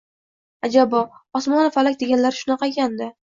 —Ajabo, 0.67 1.01
Osmonu 1.41 1.69
Falak 1.77 2.01
deganlari 2.01 2.39
shunaqa 2.39 2.71
ekan-da 2.73 3.11